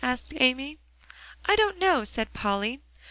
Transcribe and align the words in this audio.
asked 0.03 0.33
Amy. 0.37 0.79
"I 1.45 1.55
don't 1.57 1.77
know," 1.77 2.03
said 2.05 2.33
Polly. 2.33 2.81